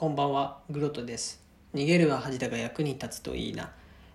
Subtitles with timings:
[0.00, 1.42] こんばんは、グロトです。
[1.74, 3.70] 逃げるは恥だが役に立つといいな。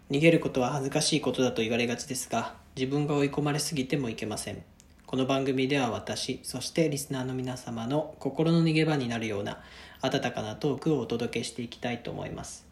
[0.09, 4.63] 逃げることは恥ずかしいことだと言われがちですが、自分が追い込まれすぎてもいけません。
[5.05, 9.61] この番組では私、そしてリスナーの皆様の心の逃げ場になるような
[10.01, 12.65] 温かなトークをお届けしていきたいと思います。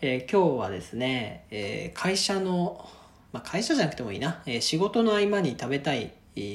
[0.00, 2.88] えー今日はですね、えー会社の、
[3.32, 6.12] まあ、会社じゃなくてもいいな、えー仕事の合間に食べたい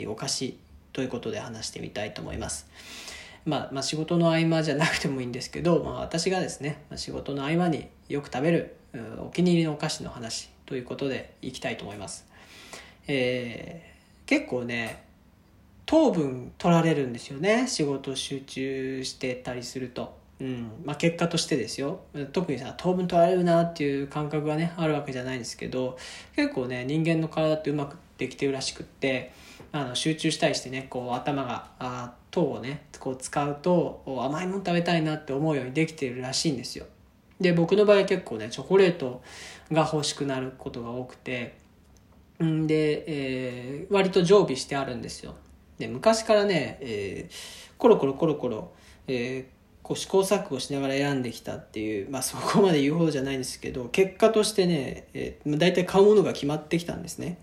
[0.07, 0.57] お菓子
[0.93, 2.69] ということで話してみたいと思います。
[3.45, 8.76] まあ、まあ仕事の合間じゃなくてもいいんですけど、まあ、私がですねま仕事の合間によく食べる
[9.20, 12.26] お気に入りのお菓子の話ということでいきたいと思います、
[13.08, 13.91] えー
[14.31, 15.04] 結構ね
[15.86, 22.00] 糖分取られるんですよね仕事集中してたりすると、うんまあ、結果としてですよ。
[22.31, 25.98] 特にさ糖分取られるなっていう感覚がねあるわけじゃないんですけど
[26.34, 29.31] 結構ね人間の体ってうまくできてるらしくって
[29.71, 36.86] あの集中したりしてねこう頭があ糖をねこう使うと甘いもの食べたいなって思うようにできてるらしいんですよ。
[37.39, 39.23] で僕の場合結構ねチョコレート
[39.72, 41.58] が欲しくなることが多くて
[42.44, 45.33] んで、えー割と常備してあるんですよ。
[45.80, 48.72] で昔からね、えーコロコロコロコロ、
[49.08, 57.39] えーこう試行錯誤しながら選んできたっていう、まあ、そこまで言うほどじゃないんですけど結果としてね、えー、大体買うものが決まってきたんですね。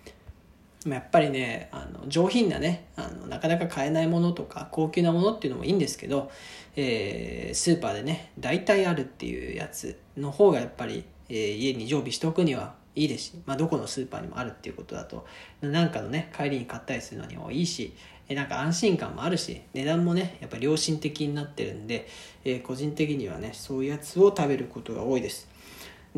[0.87, 6.31] やっぱりねあの上品なねあのなかなか買えないものとか高級なものっていうのもいいんですけど、
[6.77, 15.27] えースーパーでね大体あるっていうやつの方がやっぱり、えー家に常備しておくにはいいですし、まあ、どこのスーパーにもあるっていうことだと
[15.61, 17.95] なんかのね帰りに買ったりするのにもいいし
[18.29, 22.09] えなんか安心感もあるし値段もねやっぱ良心的になってるんで、
[22.45, 25.49] えー個人的にはねそういうやつを食べることが多いです。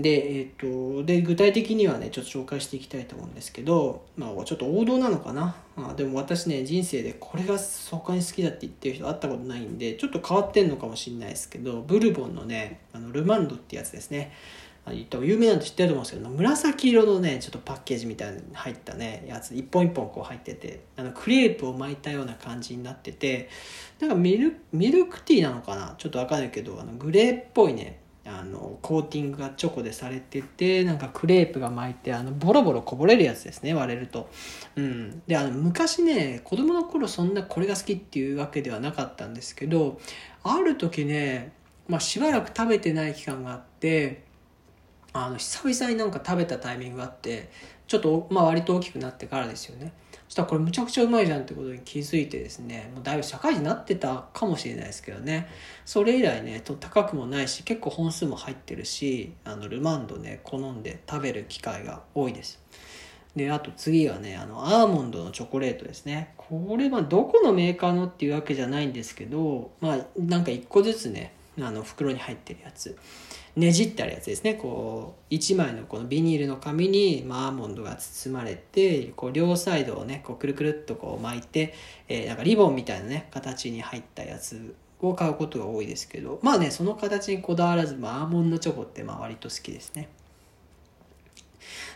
[0.03, 5.57] で,、えー、とで具体的にはねちょっと紹介していきたいと思うんですけど、まあ、ちょっと王道なのかな？
[5.77, 14.33] あでも私ね人生でこれが他に好きだって言ってる人会ったことないんでちょっと変わってんのかもしれないですけどブルボンのねあのルマンドってやつですね。
[14.87, 19.55] あ言ったら有名なんて知ってると思うんですけど紫色のねちょっとパッケージみたいに入ったねやつ。
[19.55, 23.51] 一本一本こう入っててあのクレープを巻いたような感じになってて
[24.01, 25.95] なんかミルミルクティーなのかな？
[25.99, 34.29] ちょっとわかんないけどあのグレーっぽいねあのコーティングがチョコでされててなんかクレープが巻いてあのボロボロこぼれるやつですね割れると、
[34.77, 39.99] うん、であの昔ね子供の頃そんなこれが好きっていうわけではなかったんですけど
[40.43, 41.53] ある時ね、
[41.89, 44.23] まあ、しばらく食べてない期間があって
[45.13, 47.51] あの久々になんか食べたタイミングがあって
[47.87, 49.93] ちょっと、まあ、割と大きくなってからですよね。
[50.31, 55.49] したらこれむちゃくちゃうまいじゃんってことに気づいてですねもうだいぶ社会人になってたかもしれないですけどね。
[55.85, 62.63] それ以来ねと高くもないし結構本数も入ってるしあのルマンドね好んで食べる機会が多いです。
[63.35, 66.33] であと次はねあのアーモンドのチョコレートですね。
[66.37, 72.97] これはどこのメーカーのっていうわけじゃないんですけどまあなんか1個ずつねあの袋に入ってるやつ。
[73.57, 74.55] ねじってあるやつですね。
[74.55, 81.75] こう1枚のこのビニールの紙に、まあ、アーモンドが包まれてこう両サイドをねこうくるくるっとこう巻いて、
[82.09, 90.09] えーなんかリボンみたいなね形に入ったやつを買うことが多いですけどまあねその形にこだわらず、まあ、アーモンドチョコってまあ割と好きですね。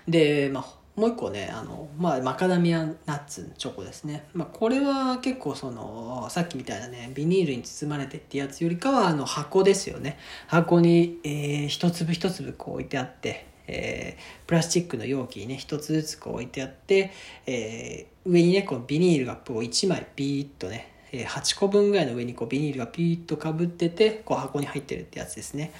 [0.08, 0.64] で、まあ、
[0.96, 10.18] もう一個ねあの、まあ、マカダミアナッツチョコですね、まあ、これは結構そのさっきみたいなねビニールに包まれてってやつよりかはあの箱ですよね。
[10.46, 17.10] 箱に、えー一粒一粒こう置いてあってえープラスチックの容器にね一つずつこう置いてあって、
[17.46, 25.72] えー上にねこうビニールがこう1枚ビーッとね8個分ぐらいの上にこうビニールがピーッとかぶっててこう箱に入ってるってやつですね。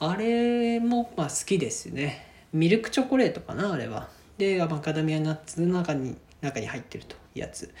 [0.00, 2.26] あれもまあ好きですね。
[2.52, 4.08] ミルクチョコレートかなあれは。
[4.38, 7.74] でマカダミアナッツの中に中に入ってるというやつ。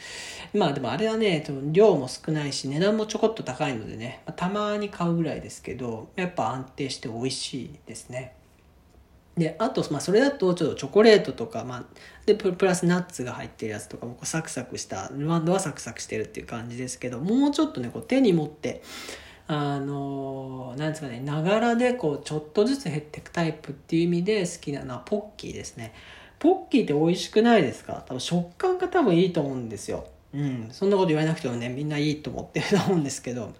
[0.52, 8.34] まあでもあれはね量も少ないし値段もちょこっと高いのでね、まあたまに買うぐらいですけどやっぱ安定して美味しいですね。
[9.38, 11.84] であと、まあ、それだとちょっとチョコレートとか、まあ、
[12.26, 18.82] でプラスナッツが入ってるやつとかもこうサクサクしたワンドはサクサクしてるっていう感じですけどもうちょっとねこう手に持って
[19.46, 25.94] あのなんですかねながらでこうちょっとずつ減っていくタイプっていう意味で好きなのはポッキーですね。
[26.38, 28.04] ポッキーって美味しくないですか？
[28.06, 30.06] 多分食感が多分いいと思うんですよ。
[30.34, 30.68] うん。
[30.70, 33.52] そんなこと言われなくてもねみんないいと思ってると思うんですけど。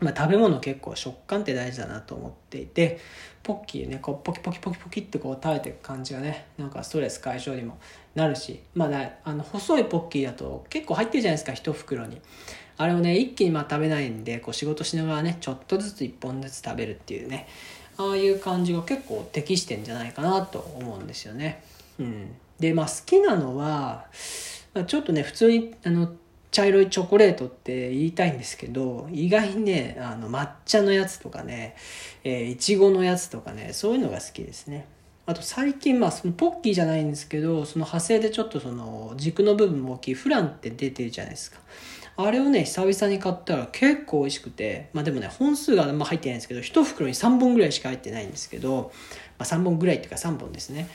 [0.00, 2.98] まあ、食べ物結構食感って大事だなと思っていて
[3.44, 7.78] ポッキーねこうポキポキポキポキってこう食べていく感じがねなんかストレス解消にも
[8.16, 8.60] なるし。
[8.74, 12.20] まあねあの細いポッキーだと結構入ってるじゃないですか一袋に。
[12.78, 17.46] あれをね一気にまあ食べないんでこう仕事しながらねちょっとずつ一本ずつ食べるっていうね。
[17.96, 21.62] ああいう感じが結構適してんじゃないかなと思うんですよね。
[22.58, 24.06] でまあ好きなのは、
[24.74, 26.12] まあ、ちょっとね普通にあの
[26.50, 31.76] 茶色いチョコレートって言いたいんですけど意外にねあの抹茶のやつとかね
[32.24, 34.86] いちごのやつとかねそういうのが好きですね。
[35.24, 41.58] あと最近まあそのポッキーじゃないんですけどその派生でちょっとその軸の部分も大きいフランって出てるじゃないですか。
[42.16, 48.92] あれをね久々に買ったら結構美味しくてまあでもね本数があんま入ってないんですけど1袋に3本ぐらいしか入ってないんですけど、
[49.38, 50.88] まあ、3本ぐらいっていうか3本ですね。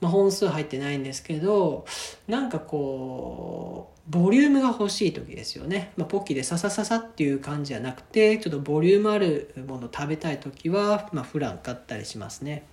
[0.00, 1.86] まあ、本数入ってないんですけど
[2.26, 12.64] なんかこうボリュームが欲しい時ですよね、まあ、ポッキーでササササっていう感じじゃなくてちょっとボリュームあるもの食べたい時は、まあ、フラン買ったりしますね。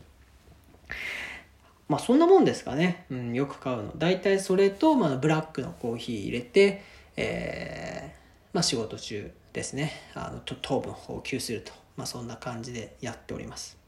[1.87, 3.91] まあそんなもんですかね、うん、よく買うの。
[3.95, 6.83] 大体それと、まあ、ブラックのコーヒー入れて、
[7.15, 9.91] えーまあ、仕事中ですね。
[10.15, 13.84] あの糖分を補給すると、まあ、そんな感じでやっております。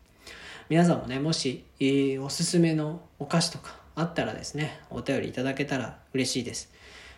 [0.70, 6.72] 皆さんもねもし、えー、おすすめのお菓子とかあったらですねお便りいただけたら嬉しいです。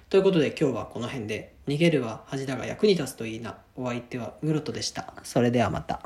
[0.10, 5.14] ということで今日はこの辺で逃げるは恥だが役に立つといいなお相手はグロトでした。
[5.24, 6.02] それではまた。